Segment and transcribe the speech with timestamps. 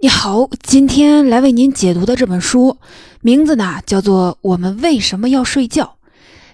[0.00, 2.78] 你好，今天来为您解读的这本书，
[3.20, 5.96] 名字呢叫做《我们为什么要睡觉》。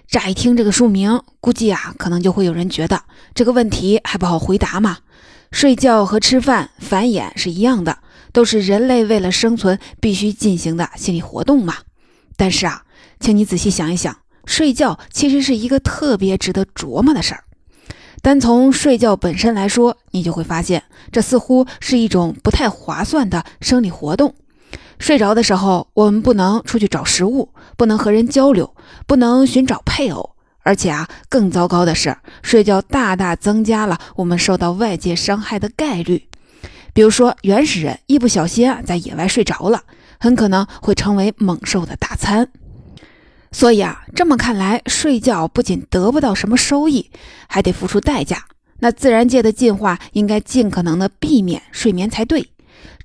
[0.07, 3.03] 乍一听这个书名，估计啊，可能就会有人觉得
[3.35, 4.97] 这个问题还不好回答嘛。
[5.51, 7.99] 睡觉和吃饭、繁衍是一样的，
[8.33, 11.75] 都是人类为了生存必须进行的心理活动嘛。
[12.35, 12.81] 但是啊，
[13.19, 14.17] 请你仔细想一想，
[14.47, 17.43] 睡觉其实是一个特别值得琢磨的事儿。
[18.25, 20.81] 单从睡觉本身来说，你就会发现，
[21.11, 24.33] 这似乎是一种不太划算的生理活动。
[24.97, 28.73] 睡着的时候，我们不能出去找食物，不能和人交流，
[29.05, 30.31] 不能寻找配偶，
[30.63, 36.27] 而且啊，更糟糕的是，睡觉大大增加了我们受到外界伤害的概率。
[36.95, 39.83] 比如说，原始人一不小心啊，在野外睡着了，
[40.19, 42.49] 很可能会成为猛兽的大餐。
[43.55, 47.09] 所以啊，这么看来，睡觉不仅得不到什么收益，
[47.47, 48.43] 还得付出代价。
[48.79, 52.49] 那自然界的进化应该尽可能的避免睡眠才对。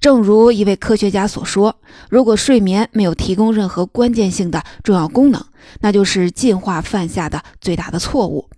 [0.00, 1.76] 正如一位科学家所说，
[2.08, 5.40] 如果睡眠没有提供任何关键性的重要功能，
[5.82, 8.50] 那就是进化犯下的最大的错误。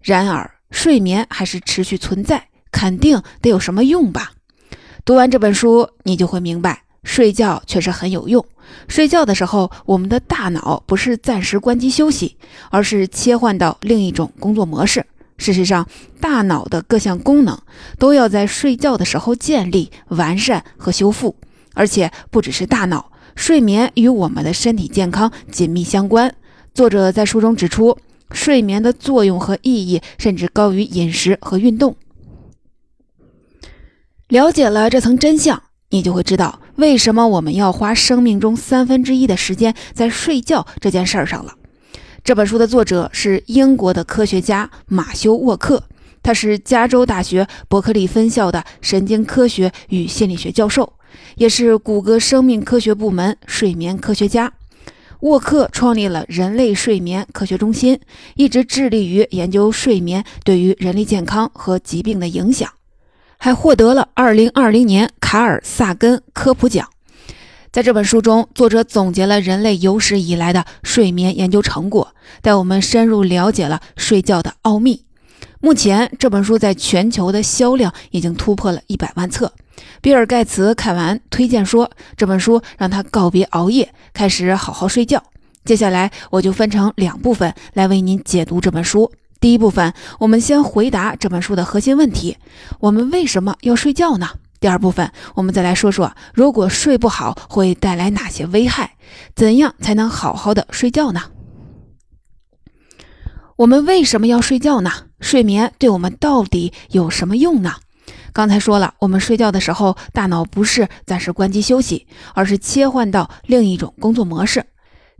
[0.00, 4.32] 然而，睡眠还是持续存在，肯定得有什么用吧？
[5.04, 8.44] 读完这本书，你就会明白，睡觉确实很有用。
[8.86, 12.36] 睡觉的时候，我们的大脑不是暂时关机休息，
[12.70, 15.06] 而是切换到另一种工作模式。
[15.38, 15.88] 事实上，
[16.20, 17.58] 大脑的各项功能
[17.98, 21.34] 都要在睡觉的时候建立、完善和修复。
[21.74, 26.34] 而且，不只是大脑，睡眠与我们的身体健康紧密相关。
[26.74, 27.96] 作者在书中指出，
[28.32, 31.96] 睡眠的作用和意义甚至高于饮食和运动。
[34.26, 35.62] 了解了这层真相。
[35.90, 41.54] 你就会知道为什么我们要花生命中三分之一的时间在睡觉这件事儿上了。
[42.22, 45.82] 这本书的作者是英国的科学家马修·沃克，
[46.22, 50.92] 他是加州大学伯克利分校的神经科学与心理学教授，
[51.34, 54.52] 也是谷歌生命科学部门睡眠科学家。
[55.22, 57.98] 沃克创立了人类睡眠科学中心，
[58.36, 62.70] 一直致力于研究睡眠对于人类健康和疾病的影响。
[63.38, 66.88] 还获得了2020年卡尔萨根科普奖。
[67.70, 75.04] 在这本书中，作者总结了人类有史以来的睡眠研究成果，带我们深入了解了睡觉的奥秘。
[75.60, 79.52] 目前，这本书在全球的销量已经突破了一百万册。
[80.00, 85.22] 比尔·盖茨看完推荐说，这本书让他告别熬夜，开始好好睡觉。
[85.64, 89.12] 接下来，我就分成两部分来为您解读这本书。
[89.40, 92.36] 第一部分，我们先回答这本书的核心问题：
[92.80, 94.30] 我们为什么要睡觉呢？
[94.60, 98.96] 第二部分，我们再来说说，如果睡不好会带来哪些危害？
[99.36, 101.22] 怎样才能好好的睡觉呢？
[103.54, 104.90] 我们为什么要睡觉呢？
[105.20, 107.74] 睡眠对我们到底有什么用呢？
[108.32, 114.66] 刚才说了，我们睡觉的时候，大脑不是暂时关机休息，而是切换到另一种工作模式。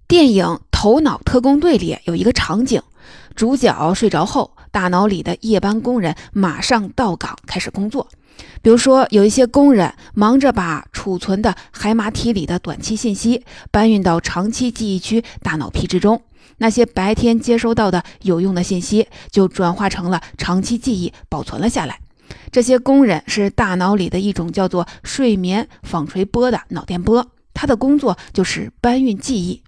[0.08, 2.82] 电影《头脑特工队》里有一个场景。
[3.38, 8.08] 主角睡着后，大脑里的夜班工人马上到岗开始工作。
[8.62, 16.20] 比如说，有一些工人忙着把储存的海马体里的短期信息搬运到长期记忆区大脑皮质中，
[16.56, 22.00] 那些白天接收到的有用的信息就转化成了长期记忆，保存了下来。
[22.50, 27.24] 这些工人是大脑里的一种叫做睡眠纺锤波的脑电波，
[27.54, 29.62] 它的工作就是搬运记忆。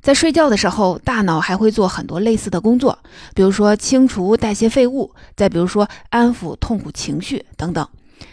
[0.00, 2.98] 在睡觉的时候，大脑还会做很多类似的工作，
[3.34, 7.86] 比如说清除代谢废物，再比如说安抚痛苦情绪等等。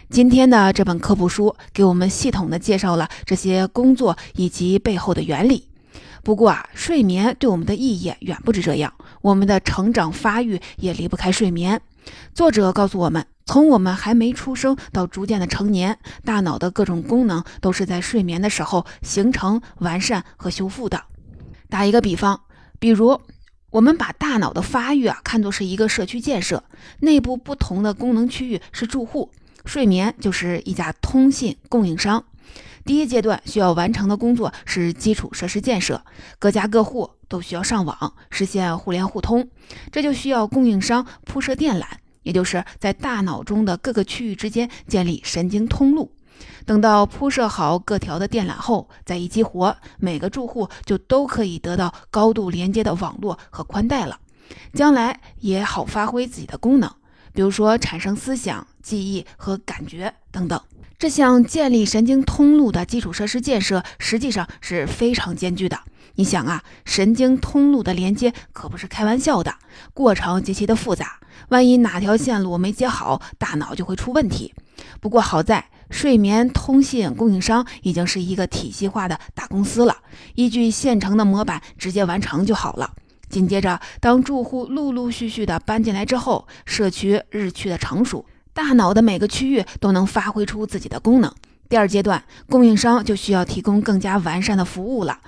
[0.08, 5.68] 今天的这本科普书给我们系统的介绍了这些工作以及背后的原理。
[6.22, 11.80] 不过啊，睡眠对我们的意义远不止这样，我们的成长发育也离不开睡眠。
[12.34, 21.02] 作者告诉我们，从我们还没出生到逐渐的成年，大脑的各种功能都是在睡眠的时候形成、完善和修复的。
[21.68, 22.40] 打一个比方，
[22.78, 23.20] 比如
[23.70, 26.64] 我们把大脑的发育啊看作是一个社区建设，
[27.00, 29.30] 内部不同的功能区域是住户，
[29.64, 32.24] 睡眠就是一家通信供应商。
[32.84, 36.04] 第一阶段需要完成的工作是基础设施建设，
[36.38, 39.50] 各家各户都需要上网，实现互联互通，
[39.90, 41.84] 这就需要供应商铺设电缆，
[42.22, 46.12] 也就是在大脑中的各个区域之间建立神经通路。
[46.64, 54.18] 等到铺设好各条的电缆后，再一激活，每个住户就都可以得到高度连接的网络和宽带了，
[54.74, 56.90] 将来也好发挥自己的功能，
[57.32, 60.60] 比如说产生思想、记忆和感觉等等。
[60.98, 65.78] 这项建立神经通路的基础设施建设实际上是非常艰巨的。
[66.16, 69.54] 你想啊，神经通路的连接可不是开玩笑的，
[69.94, 74.52] 过程极其的复杂，万一哪条线路没接好，大脑就会出问题。
[75.00, 75.70] 不过好在。
[75.90, 79.96] 睡眠通信供应商已经是一个体系化的大公司了，
[80.34, 82.92] 依据现成的模板直接完成就好了。
[83.28, 91.32] 紧接着，当住户陆陆续续的搬进来之后，社区日趋的成熟，大脑的每个区域都能发挥出自己的功能。
[91.68, 95.18] 第二阶段，供应商就需要提供更加完善的服务了，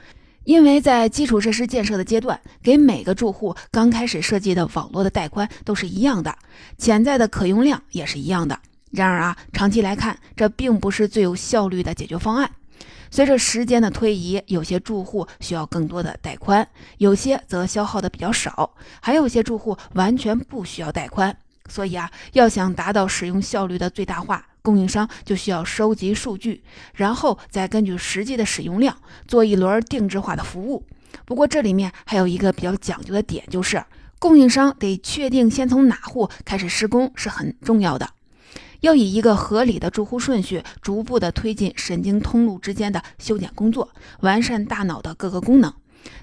[0.44, 6.36] 因为在基础设施建设的阶段，给每个住户刚开始设计的网络的带宽都是一样的，
[6.76, 8.60] 潜在的可用量也是一样的。
[8.90, 12.50] 然而啊，长期来看，这并不是最有效率的解决方案。
[13.10, 16.68] 随着时间的推移，有些住户需要更多的带宽，
[16.98, 21.34] 有些则消耗的比较少，还有些住户完全不需要带宽。
[21.68, 26.62] 所以啊，要想达到使用效率的最大化，供应商就需要收集数据，
[26.94, 28.96] 然后再根据实际的使用量
[29.26, 30.86] 做一轮定制化的服务。
[31.24, 33.82] 不过这里面还有一个比较讲究的点，就是
[34.18, 38.08] 供应商得确定先从哪户开始施工是很重要的。
[38.80, 43.90] 要以一个合理的住户顺序，逐步的推进神经通路之间的修剪工作，
[44.20, 45.72] 完善大脑的各个功能。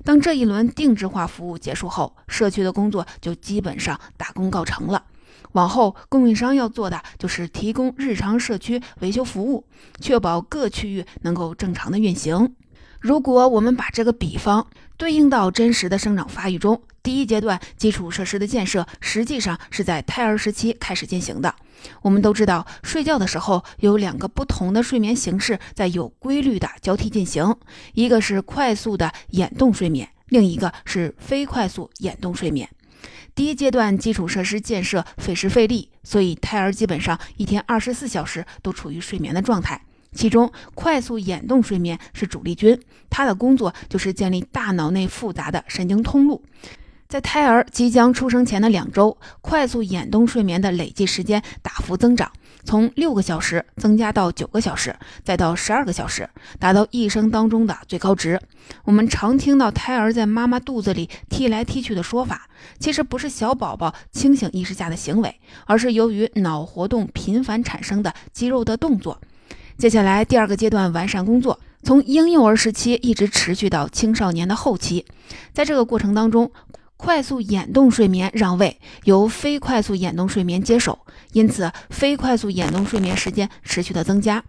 [0.04, 5.04] 当这一轮定制化服务结束后，社区的工作就基本上大功告成了。
[5.52, 9.66] 往后，供应商要做的就是提供日常社区维修服务，
[10.00, 12.56] 确保各区域能够正常的运行。
[13.00, 14.66] 如果我们把这个比方
[14.98, 21.54] 对应到真实的生长发育中，第一阶段基础设施的建设实际上是在胎儿时期开始进行的。
[22.02, 27.56] 我们都知道，睡觉的时候有两个不同的睡眠形式在有规律的交替进行，
[27.94, 32.70] 一个是快速的眼动睡眠，另一个是非快速眼动睡眠。
[33.34, 39.82] 第一阶段基础设施建设费时费力，所以胎儿基本上一天二十四小时都处于睡眠的状态。
[40.14, 42.80] 其中，快速眼动睡眠是主力军，
[43.10, 46.42] 它的工作就是建立大脑内复杂的神经通路。
[47.16, 52.30] 在胎儿即将出生前的两周，快速眼动睡眠的累计时间大幅增长，
[52.66, 56.30] 从六个小时增加到九个小时，再到十二个小时，
[56.60, 58.38] 达到一生当中的最高值。
[58.84, 69.22] 我们常听到胎儿在妈妈肚子里踢来踢去的说法，其实不是小宝宝清醒意识下的行为，而是由于脑活动频繁产生的肌肉的动作。
[69.78, 75.06] 接下来第二个阶段完善工作，从婴幼儿时期一直持续到青少年的后期，
[75.54, 76.52] 在这个过程当中。
[76.98, 80.98] 快速眼动睡眠让位，由非快速眼动睡眠接手，
[81.34, 84.44] 因此非快速眼动睡眠时间持续的增加，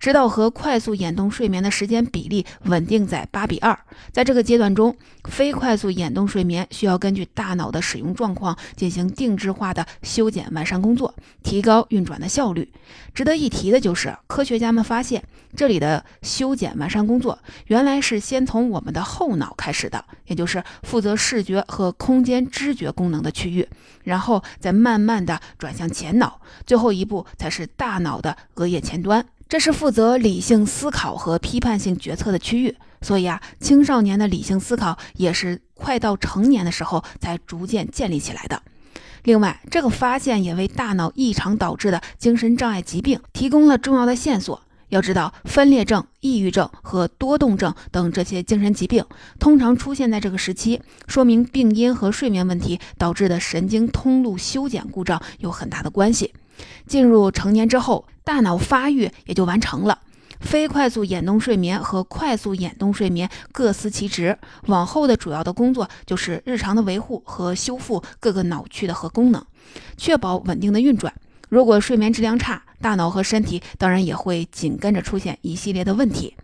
[0.00, 3.78] 直到和快速眼动睡眠的时间比例稳定在八比二。
[4.10, 12.68] 在这个阶段中，非快速眼动睡眠需要根据大脑的使用状况进行定制化的修剪完善工作，提高运转的效率。
[13.14, 15.22] 值得一提的就是，科学家们发现。
[15.54, 23.68] 这里的修剪完善工作，原来是先从我们的后脑开始的，也就是负责视觉和空间知觉功能的区域，
[24.04, 32.76] 然后再慢慢的转向前脑，最后一步才是大脑的额叶前端，这是负责理性思考和批判性决策的区域。
[33.02, 38.62] 所以啊，青少年的理性思考也是快到成年的时候才逐渐建立起来的。
[39.24, 44.62] 另外，这个发现也为大脑异常导致的精神障碍疾病提供了重要的线索。
[44.92, 49.02] 要知道，分裂症、抑郁症和多动症等这些精神疾病
[49.38, 56.34] 通常出现在这个时期，说明病因和睡眠问题导致的神经通路修剪故障有很大的关系。
[56.86, 59.98] 进入成年之后，大脑发育也就完成了。
[60.40, 69.42] 非快速眼动睡眠和快速眼动睡眠各司其职，往后的主要的工作就是日常的维护和修复各个脑区的核功能，
[69.96, 71.14] 确保稳定的运转。
[71.48, 76.36] 如果睡眠质量差，大脑和身体当然也会紧跟着出现一系列的问题。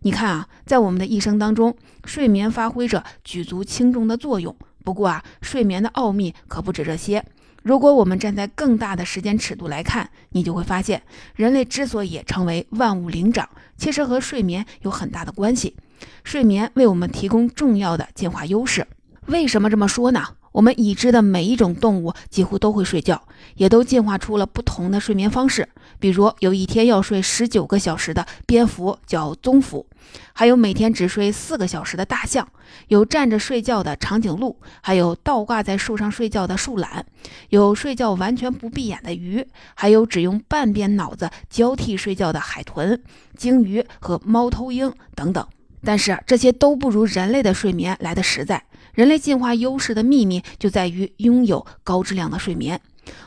[0.00, 4.56] 你看啊，在我们的一生当中，睡眠发挥着举足轻重的作用。
[4.82, 7.22] 不过啊，睡眠的奥秘可不止这些。
[7.62, 11.02] 如果我们站在更大的时间尺度来看，你就会发现，
[11.34, 15.76] 人类之所以成为万物灵长，其实和睡眠有很大的关系。
[16.24, 18.86] 睡眠为我们提供重要的进化优势。
[19.26, 20.24] 为什么这么说呢？
[20.52, 23.22] 我们已知的每一种动物几乎都会睡觉，
[23.54, 25.68] 也都进化出了不同的睡眠方式。
[25.98, 29.86] 比如，有一天要睡十九个小时的蝙蝠叫棕蝠，
[30.32, 32.48] 还有每天只睡四个小时的大象，
[32.88, 37.04] 有站着睡觉的长颈鹿，还有倒挂在树上睡觉的树懒，
[37.50, 43.00] 有睡觉完全不闭眼的鱼，还有只用半边脑子交替睡觉的海豚、
[43.36, 45.46] 鲸鱼和猫头鹰等等。
[45.82, 48.62] 但是这些都不如人类的睡眠来的实在。
[48.92, 52.80] 人类进化优势的秘密就在于拥有高质量的睡眠。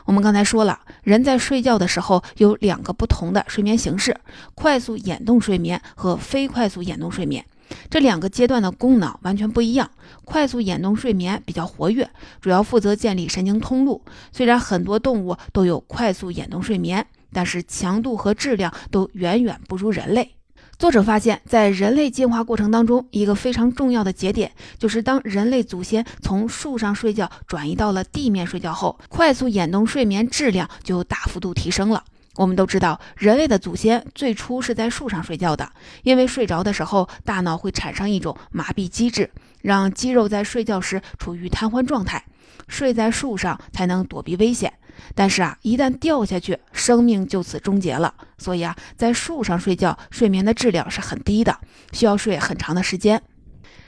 [0.04, 4.16] 我们刚才说了，人在睡觉的时候有两个不同的睡眠形式：
[4.54, 7.44] 快速眼动睡眠和非快速眼动睡眠。
[7.90, 9.90] 这两个阶段的功能完全不一样。
[10.24, 12.08] 快速眼动睡眠比较活跃，
[12.40, 14.02] 主要负责建立神经通路。
[14.32, 17.06] 虽然很多动物都有快速眼动睡眠。
[17.36, 20.36] 但是强度和质量都远远不如人类。
[20.84, 32.04] 作者发现，在人类进化过程当中，一个非常重要的节点，就是当人类祖先从树上睡觉转移到了地面睡觉后，快速眼动睡眠质量就大幅度提升了。
[32.34, 35.66] 我们都知道，人类的祖先最初是在树上睡觉的，
[36.02, 39.30] 因为睡着的时候，大脑会产生一种麻痹机制，
[39.62, 42.22] 让肌肉在睡觉时处于瘫痪状态，
[42.68, 44.70] 睡在树上才能躲避危险。
[45.14, 48.14] 但是啊，一旦掉下去，生命就此终结了。
[48.38, 51.58] 所以啊，在树上睡觉，睡眠的质量是很低的，
[51.92, 53.22] 需要睡很长的时间。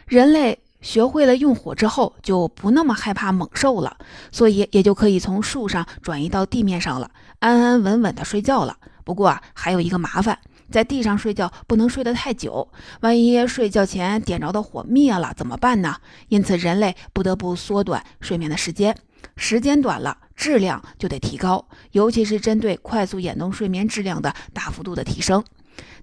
[0.06, 3.96] 人类学会了用火之后，就不那么害怕猛兽了，
[4.30, 7.10] 所以也就可以从树上转移到地面上了，
[7.40, 8.76] 安安稳稳的睡觉了。
[9.04, 10.38] 不过啊，还有一个麻烦，
[10.70, 12.68] 在地上睡觉不能睡得太久，
[13.00, 15.96] 万一睡觉前点着的火灭了怎么办呢？
[16.28, 18.96] 因此，人类不得不缩短睡眠的时间。
[19.36, 25.44] 时间短了，质量就得提高，尤其是针对快速眼动睡眠质量的大幅度的提升。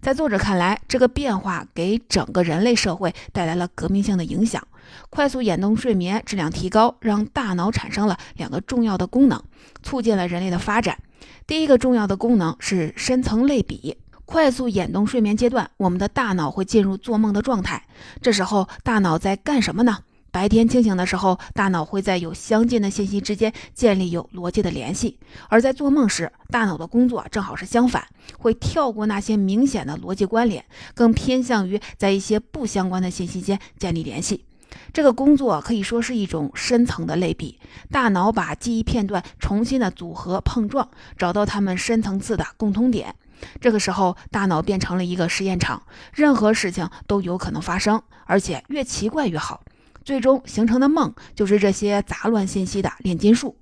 [0.02, 4.62] 在作者看来，这个变化给整个人类社会带来了革命性的影响。
[5.10, 9.42] 快速眼动睡眠质量提高，让大脑产生了两个重要的功能，
[9.82, 11.00] 促进了人类的发展。
[11.48, 13.98] 第一个重要的功能是深层类比。
[14.26, 17.86] 快速眼动睡眠阶段，我们的大脑会进入做梦的状态，
[18.22, 20.00] 这时候大脑在干什么呢？
[20.34, 28.08] 白天清醒的时候，大脑会在有相近的信息之间建立有逻辑的联系；而在做梦时，大脑的工作正好是相反，
[28.40, 34.44] 会跳过那些明显的逻辑关联，更偏向于在一些不相关的信息间建立联系。
[34.92, 37.60] 这个工作可以说是一种深层的类比，
[37.92, 43.14] 大脑把记忆片段重新的组合碰撞，找到它们深层次的共通点。
[43.62, 49.64] 这个时候，大脑变成了一个实验场，任何事情都有可能发生，而且越奇怪越好。
[50.04, 53.58] 最终形成的梦就是这些杂乱信息的炼金术，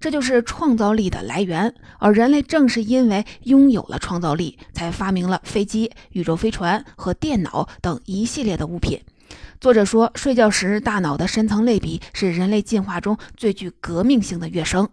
[0.00, 1.74] 这就是创造力的来源。
[1.98, 9.00] 而人类正是因为拥有了创造力，才发明了飞机、宇宙飞船和电脑等一系列的物品。
[9.60, 14.88] 作者说，睡觉时大脑的深层类比是人类进化中最具革命性的跃升。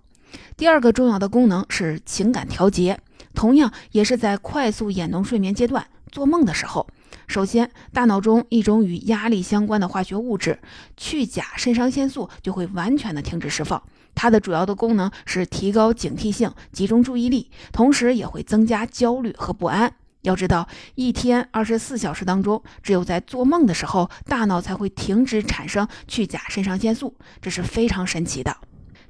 [0.57, 2.99] 第二个重要的功能是情感调节，
[3.35, 6.87] 同样也是在快速眼动睡眠阶段做梦的时候。
[7.27, 10.59] 首先，大脑中一种与压力相关的化学物质
[10.97, 13.81] 去甲肾上腺素就会完全的停止释放。
[14.15, 19.93] 它的主要的功能是提高警惕性、集中注意力，同时也会增加焦虑和不安。
[20.21, 28.55] 要知道，一天二十四小时当中，只有在做梦的时候，大脑才会停止产生去甲肾上腺素，这是非常神奇的。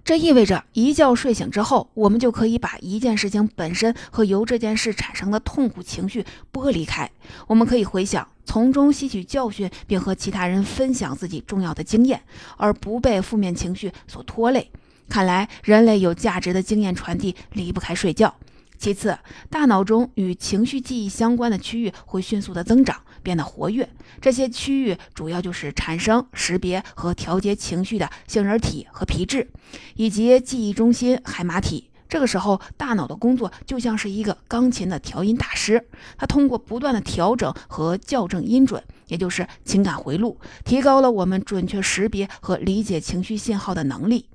[0.05, 7.09] 这意味着，一觉睡醒之后，我们就可以把一件事情本身和由这件事产生的痛苦情绪剥离开。
[7.47, 12.21] 我们可以回想，从中吸取教训，并和其他人分享自己重要的经验，
[12.57, 14.69] 而不被负面情绪所拖累。
[15.07, 18.35] 看来，人类有价值的经验传递离不开睡觉。
[18.77, 19.17] 其次，
[19.49, 23.89] 大脑中与情绪记忆相关的区域会迅速的增长，变得活跃。
[24.21, 29.49] 这些区域主要就是产生、识别和调节情绪的杏仁体和皮质，
[29.95, 31.89] 以及记忆中心海马体。
[32.09, 35.83] 这个时候，大脑的工作就像是一个钢琴的调音大师，
[36.15, 44.27] 它通过不断的调整和校正音准，也就是情感回路，提高了我们准确识别和理解情绪信号的能力。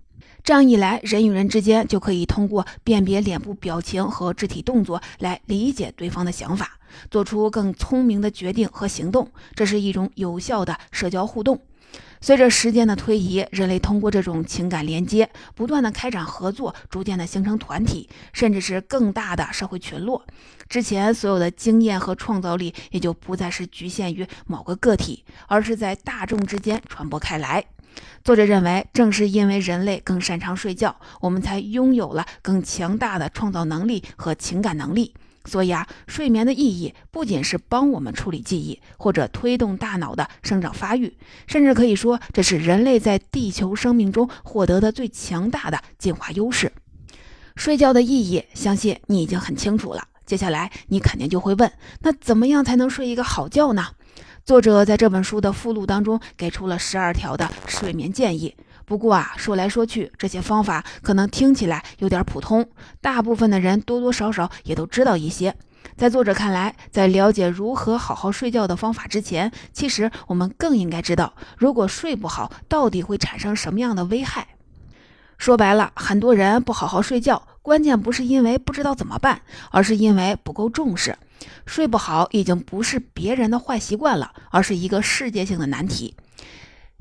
[0.48, 6.78] 这样一来，人与人之间就可以通过辨别脸部表情和肢体动作来理解对方的想法，
[7.10, 9.30] 做出更聪明的决定和行动。
[9.54, 11.60] 这是一种有效的社交互动。
[12.22, 20.24] 随着时间的推移，人类通过这种情感连接，不断的开展合作，逐渐的形成团体，甚至是更大的社会群落。
[20.66, 27.62] 之前所有的经验和创造力也就不再是局限于某个个体，而是在大众之间传播开来。
[28.24, 35.14] 作者认为，正是因为人类更擅长睡觉，我们才拥有了更强大的创造能力和情感能力。
[35.44, 46.70] 所以啊，睡眠的意义不仅是帮我们处理记忆，或者推动大脑的生长发育，甚至可以说，这是人类在地球生命中获得的最强大的进化优势。
[47.56, 50.08] 睡觉的意义，相信你已经很清楚了。
[50.26, 53.86] 接下来，你肯定就会问：那怎么样才能睡一个好觉呢？
[54.48, 58.56] 作者在这本书的附录当中给出了十二条的睡眠建议。
[58.86, 62.66] 不过啊，说来说去，这些方法可能听起来有点普通，
[63.02, 65.54] 大部分的人多多少少也都知道一些。
[65.98, 74.48] 在作者看来，在了解如何好好睡觉的方法之前，其实我们更应该知道，如果睡不好，到底会产生什么样的危害。
[75.36, 81.18] 说白了，很多人不好好睡觉，关键不是因为不知道怎么办，而是因为不够重视。
[81.66, 86.14] 睡不好已经不是别人的坏习惯了，而是一个世界性的难题。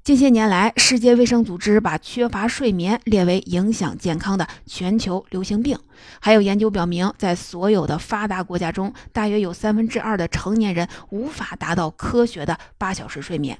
[0.03, 5.79] 近些年来，世界卫生组织把缺乏睡眠列为影响健康的全球流行病。
[6.19, 13.57] 还有研究表明，在所有的发达国家中，大约有三分之二的成年人无法达到科学的八小时睡眠。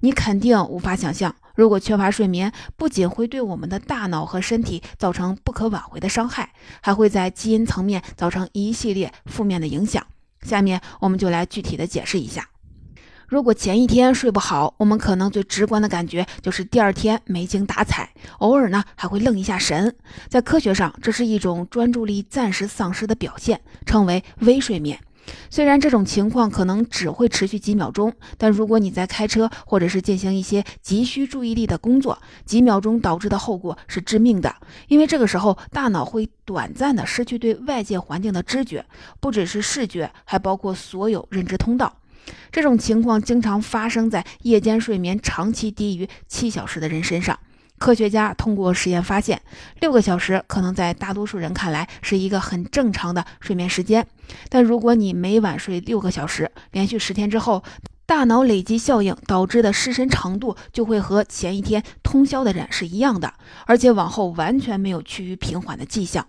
[0.00, 10.06] 你肯定无法想象，如果缺乏睡眠，不仅会对我们的大脑和身体造成不可挽回的伤害，还会在基因层面造成一系列负面的影响。
[10.42, 12.48] 下面我们就来具体的解释一下。
[13.26, 19.96] 如果前一天睡不好，我们可能最直观的感觉就是第二天没精打采，偶尔呢还会愣一下神。
[20.28, 25.00] 在科学上，这是一种专注力暂时丧失的表现，称为微睡眠。
[25.50, 34.54] 虽然这种情况可能只会持续几秒钟，但如果你在开车或者是进行一些急需注意力的工作，几秒钟导致的后果是致命的。
[34.88, 38.84] 因为这个时候大脑会短暂的失去对外界环境的知觉，
[39.20, 42.00] 不只是视觉，还包括所有认知通道。
[42.50, 47.38] 这种情况经常发生在夜间睡眠长期低于七小时的人身上。
[47.78, 49.40] 科学家通过实验发现，
[49.80, 54.06] 六个小时可能在大多数人看来是一个很正常的睡眠时间。
[54.48, 57.62] 但如果你每晚睡六个小时，连续十天之后，
[58.06, 63.34] 大脑累积效应导致的失神程度就会和前一天通宵的人是一样的，
[63.66, 66.26] 而且往后完全没有趋于平缓的迹象。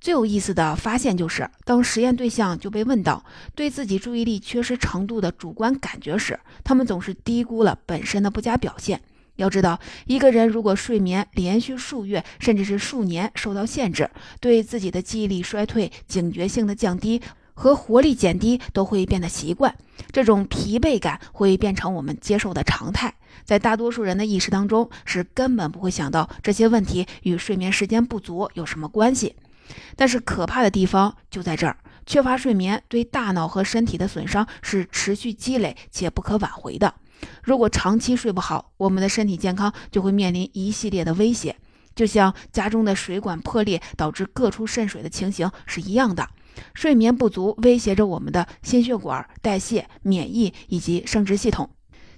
[0.00, 3.22] 最有意思的发现就是，当实验对象就被问到
[3.54, 9.02] 对自己注意力缺失程度的主观感觉时，他们总是低估了本身的不佳表现。
[9.40, 17.22] 要知道，一个人如果睡眠连续数月甚至是数年受到限制，对自己的记忆力衰退、警觉性的降低
[17.54, 19.74] 和活力减低都会变得习惯，
[20.12, 23.14] 这种疲惫感会变成我们接受的常态。
[23.44, 29.36] 在大多数人的意识当中，是根本不会想到这些问题与睡眠时间不足有什么关系。
[29.96, 36.94] 但是可怕的地方就在这儿，缺乏睡眠对大脑和身体的损伤是持续积累且不可挽回的。
[37.42, 41.56] 如果长期睡不好，我们的身体健康就会面临一系列的威胁，
[41.94, 46.28] 就像家中的水管破裂导致各处渗水的情形是一样的。
[46.74, 51.70] 睡眠不足威胁着我们的心血管、代谢、免疫以及生殖系统，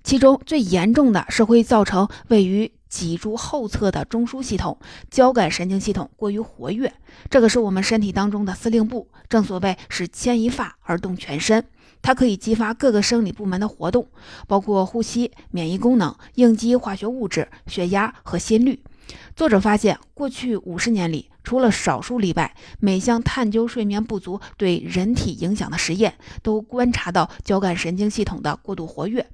[0.03, 2.73] 其中最严重的是会造成位于。
[2.93, 4.79] 脊柱后侧的中枢系统、
[5.11, 6.93] 交感神经系统过于活跃，
[7.31, 9.09] 这个是我们身体当中的司令部。
[9.31, 11.65] 正所谓是牵一发而动全身，
[12.03, 14.09] 它可以激发各个生理部门的活动，
[14.47, 18.83] 包括呼吸、免疫功能、应激化学物质、血压和心率。
[19.37, 29.27] 作者发现，过去五十年里，除了少数例外，每项探究睡眠不足对人体影响的实验，都观察到交感神经系统的过度活跃。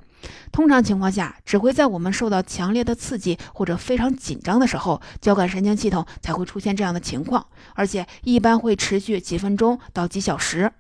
[0.51, 10.73] 通常情况下，只会在我们受到强烈的刺激或者非常紧张的时候，交感神经系统才会出现这样的情况，而且一般会持续几分钟到几小时。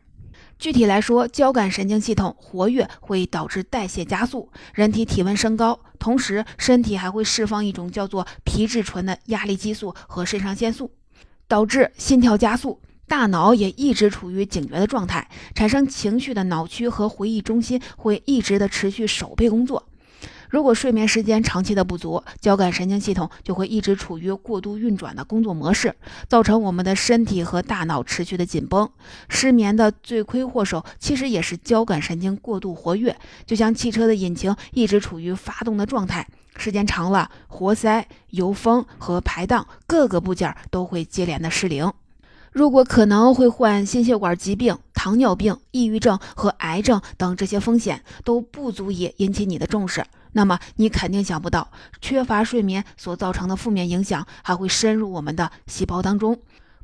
[0.59, 10.91] 具体来说，交感神经系统活跃会导致代谢加速，人体体温升高，同时身体还会释放一种叫做皮质醇的压力激素和肾上腺素，
[11.47, 12.81] 导致心跳加速。
[13.07, 19.89] 大脑也一直处于警觉的状态，产生情绪的脑区和回忆中心会一直的持续守备工作。
[20.49, 25.95] 如果睡眠时间长期的不足，交感神经系统就会一直处于过度运转的工作模式，
[26.29, 28.89] 造成我们的身体和大脑持续的紧绷。
[29.29, 41.93] 失眠的罪魁祸首其实也是交感神经过度活跃，就像汽车的引擎一直处于发动的状态，时间长了，活塞、油封和排档各个部件都会接连的失灵。
[42.51, 56.41] 如果可能会患心血管疾病、糖尿病、抑郁症和癌症等这些风险都不足以引起你的重视，那么你肯定想不到，缺乏睡眠所造成的负面影响还会深入我们的细胞当中，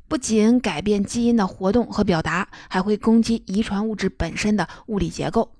[0.07, 5.51] 不仅改变基因的活动和表达，还会攻击遗传物质本身的物理结构。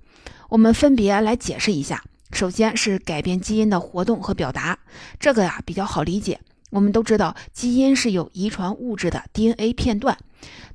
[0.48, 2.02] 我们分别来解释一下。
[2.32, 4.78] 首先是改变基因的活动和表达，
[5.18, 6.40] 这个呀比较好理解。
[6.70, 10.18] 我们都知道，基因是有遗传物质的 DNA 片段。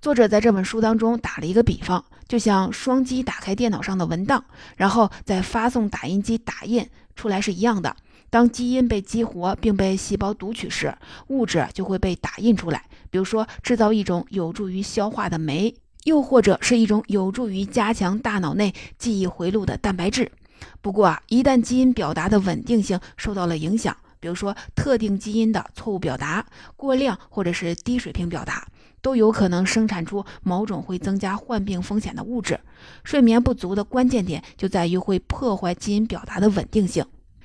[0.01, 4.43] 作者在这本书当中打了一个比方，就像双击打开电脑上的文档，
[4.77, 6.89] 然后再发送打印机打印
[7.21, 7.95] 出来是一样的。
[8.31, 12.83] 当基因被激活并被细胞读取时，物质就会被打印出来。
[13.11, 20.31] 比如说，制造一种有助于消化的酶，又或者是一种有助于加强大脑内记忆回路的蛋白质。
[20.81, 26.45] 不过啊，一旦基因表达的稳定性受到了影响，比如说，特定基因的错误表达、
[26.77, 28.65] 过量或者是低水平表达，
[29.01, 32.59] 都有可能生产出某种会增加患病风险的物质。
[33.03, 37.03] 睡眠不足的关键点就在于会破坏基因表达的稳定性。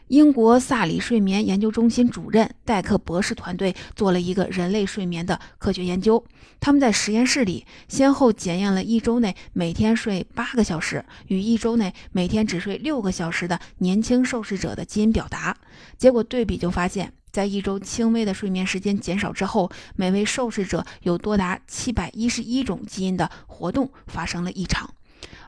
[0.09, 6.25] 英国萨里睡眠研究中心主任戴克博士团队做了一个人类睡眠的科学研究。
[6.61, 15.57] 他们在实验室里先后检验了一周内每天睡八个小时与一周内每天只睡六个小时的年轻受试者的基因表达。
[15.99, 24.88] 结果对比就发现，在一周轻微的睡眠时间减少之后，每位受试者有多达七百一十一种基因的活动发生了异常。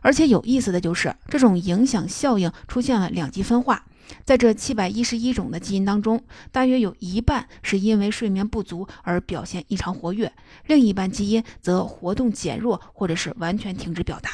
[0.01, 3.85] 而且有意思的就是，这种影响效应出现了两极分化。
[4.25, 10.33] 在这七百一十一种的基因当中，大约有一半是因为睡眠不足而表现异常活跃，
[10.67, 14.31] 另一半基因则活动减弱或者是完全停止表达。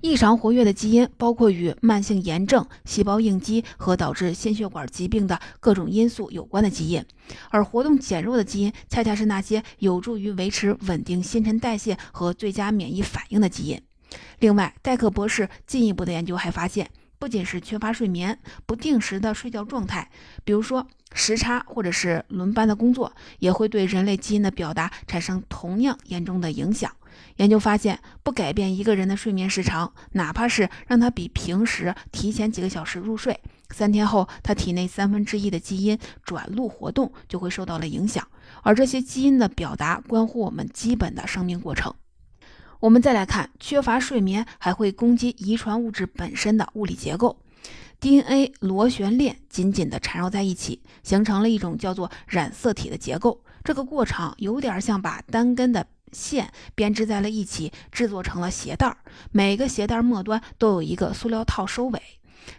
[0.00, 7.04] 异常活跃的基因包括与慢性炎症、细胞应激和导致心血管疾病的各种因素有关的基因，
[7.50, 13.82] 而活动减弱的基因恰恰是那些有助于维持稳定新陈代谢和最佳免疫反应的基因。
[14.38, 16.88] 另外，戴克博士进一步的研究还发现。
[17.18, 20.10] 不仅是缺乏睡眠、不定时的睡觉状态，
[20.44, 26.90] 比如说时差或者是轮班的工作，也会对人类基因的表达产生同样严重的影响。
[27.36, 38.24] 研究发现，不改变一个人的睡眠时长，哪怕是让他比平时提前几个小时入睡，三天后他体内三分之一的基因转录活动就会受到了影响。
[38.62, 41.92] 而这些基因的表达关乎我们基本的生命过程。
[42.80, 47.36] 我们再来看，缺乏睡眠还会攻击遗传物质本身的物理结构。
[47.98, 53.42] DNA 螺旋链紧紧地缠绕在一起，形成了一种叫做染色体的结构。
[53.64, 58.96] 这个过程有点像把单根的线编织在了一起，制作成了鞋带儿。
[59.32, 62.00] 每个鞋带末端都有一个塑料套收尾，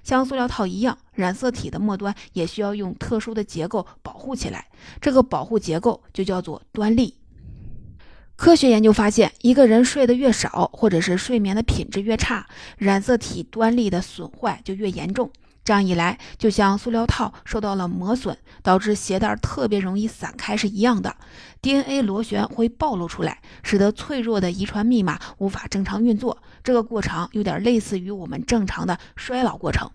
[0.03, 4.67] 像塑料套一样，染色体的末端也需要用特殊的结构保护起来。
[4.99, 7.15] 这个保护结构就叫做端粒。
[8.39, 12.47] 科学研究发现，一个人睡得越少，或者是睡眠的品质越差，
[12.78, 15.30] 染色体端粒的损坏就越严重。
[15.65, 21.17] 这样一来，就像塑料套受到了磨损，导致鞋带特别容易散开是一样的。
[21.62, 26.38] DNA 螺旋会暴露出来，使得脆弱的遗传密码无法正常运作。
[26.63, 29.91] 这个过程有点类似于我们正常的衰老过程。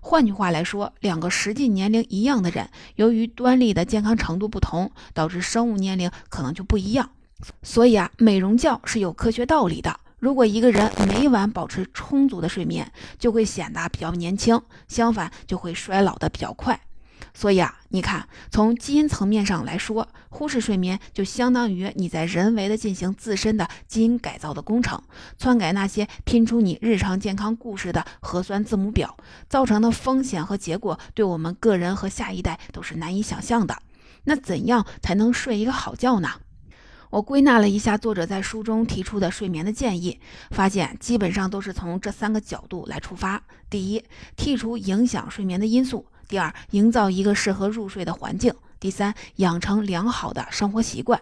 [0.00, 7.10] 换句话来说，两个实际年龄一样的人，由于端粒的健康程度不同，导致生物年龄可能就不一样。
[7.62, 9.98] 所以啊，美容觉是有科学道理的。
[10.18, 16.78] 如果一个人每晚保持充足的睡眠，就会显得比较年轻；相反，就会衰老的比较快。
[17.32, 25.00] 所以啊，你看，从基因层面上来说，忽视睡眠就相当于你在人为的进行自身的基因改造的工程，
[25.38, 29.16] 篡改那些拼出你日常健康故事的核酸字母表，
[29.48, 33.78] 造成的风险和结果，对我们个人和下一代都是难以想象的。
[34.24, 36.28] 那怎样才能睡一个好觉呢？
[37.10, 40.20] 我归纳了一下作者在书中提出的睡眠的建议，
[40.52, 44.04] 发现基本上都是从这三个角度来出发：第一，
[44.36, 51.20] 剔除影响睡眠的因素；第二，营造一个适合入睡的环境；第三，养成良好的生活习惯。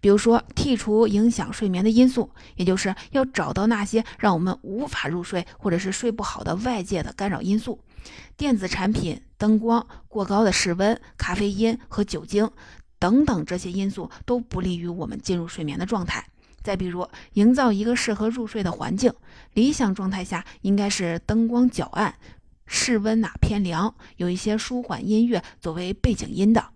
[0.00, 7.78] 比如说，剔除影响睡眠的因素，也就是要找到那些让我们无法入睡或者是睡不好的外界的干扰因素，
[8.38, 12.50] 电子产品、灯光、过高的室温、咖啡因和酒精。
[12.98, 16.26] 等等，这些因素都不利于我们进入睡眠的状态。
[16.62, 19.12] 再比如，营造一个适合入睡的环境，
[19.54, 22.14] 理想状态下应该是灯光较暗，
[22.66, 26.70] 室温哪偏凉，有一些舒缓音乐作为背景音的。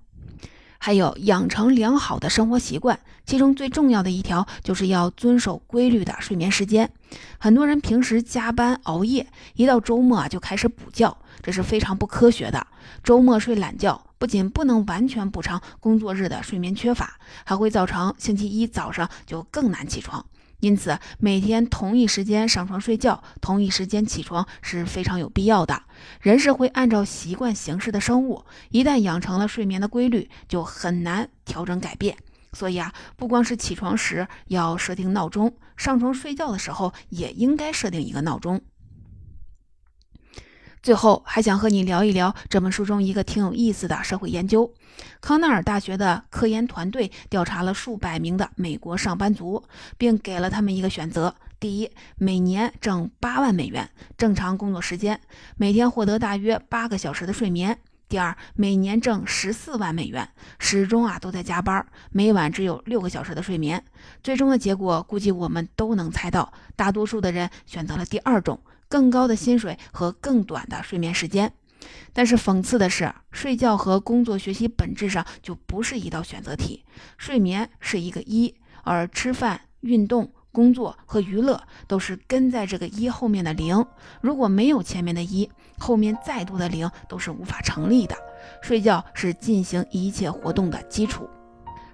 [0.84, 6.90] 还有养成良好的生活习惯，其中最重要的一条就是要遵守规律的睡眠时间。
[7.38, 12.66] 很多人平时加班熬夜，一到周末啊就开始补觉，这是非常不科学的。
[13.04, 20.26] 周末睡懒觉，不仅不能完全补偿工作日的睡眠缺乏，还会造成星期一早上就更难起床。
[20.62, 25.82] 因此，每天同一时间上床睡觉，同一时间起床是非常有必要的。
[26.20, 32.16] 人是会按照习惯行事的生物，一旦养成了睡眠的规律，就很难调整改变。
[32.52, 38.60] 所以啊，不光是起床时要设定闹钟，上床睡觉的时候也应该设定一个闹钟。
[40.82, 44.72] 最后还想和你聊一聊这本书中一个挺有意思的社会研究。
[45.20, 49.62] 康奈尔大学的科研团队调查了数百名的美国上班族，
[49.96, 55.20] 并给了他们一个选择：第一，每年挣八万美元，正常工作时间，
[55.56, 57.72] 每天获得大约八个小时的睡眠；
[58.08, 63.84] 第二，每年挣十四万美元，始终啊都在加班，每晚只有六个小时的睡眠。
[64.20, 68.58] 最终的结果估计我们都能猜到，大多数的人选择了第二种。
[68.92, 71.50] 更高的薪水和更短的睡眠时间，
[72.12, 76.84] 但是讽刺的是，睡觉和工作学习本质上就不是一道选择题。
[77.16, 83.82] 睡眠是一个一，而吃饭、运动、工作和娱乐都是跟在这个一后面的零。
[84.20, 88.14] 如果没有前面的一，后面再多的零都是无法成立的。
[88.60, 91.26] 睡觉是进行一切活动的基础。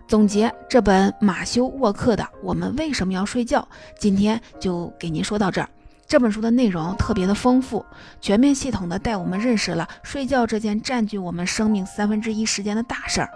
[0.08, 3.60] 总结这本马修沃克的《我们为什么要睡觉》，
[4.00, 5.70] 今天就给您说到这儿。
[6.08, 7.84] 这本书的内容特别的丰富，
[8.18, 13.28] 全面系统的带我们认识了睡觉这件占据我们生命三分之一时间的大事儿。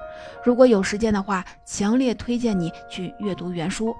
[0.42, 3.94] 如果有时间的话，强烈推荐你去阅读原书。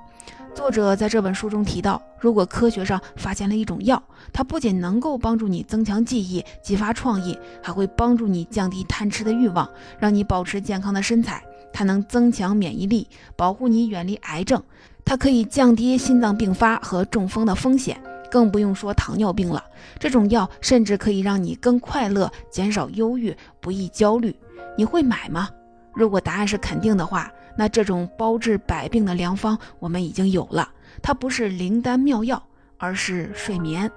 [0.54, 11.42] 作者在这本书中提到，如果科学上发现了一种药，它不仅能够帮助你增强记忆、激发创意，还会帮助你降低贪吃的欲望，让你保持健康的身材。
[11.74, 13.06] 它能增强免疫力，
[13.36, 14.62] 保护你远离癌症。
[15.04, 18.00] 它可以降低心脏病发和中风的风险。
[18.32, 19.62] 更不用说糖尿病了，
[19.98, 24.34] 这种药甚至可以让你更快乐，减少忧郁，不易焦虑。
[24.74, 25.50] 你会买吗？
[25.92, 30.66] 如果答案是肯定的话，那这种包治百病的良方我们已经有了。
[31.02, 32.42] 它不是灵丹妙药，
[32.78, 33.90] 而是睡眠。